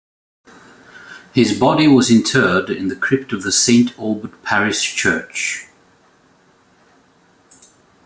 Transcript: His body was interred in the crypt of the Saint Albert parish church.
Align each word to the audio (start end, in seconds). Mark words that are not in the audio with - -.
His 1.31 1.59
body 1.59 1.87
was 1.87 2.09
interred 2.09 2.71
in 2.71 2.87
the 2.87 2.95
crypt 2.95 3.31
of 3.33 3.43
the 3.43 3.51
Saint 3.51 3.95
Albert 3.99 4.41
parish 4.41 4.95
church. 4.95 5.67